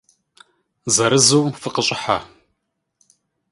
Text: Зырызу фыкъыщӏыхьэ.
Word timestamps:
Зырызу 0.93 1.41
фыкъыщӏыхьэ. 1.59 2.17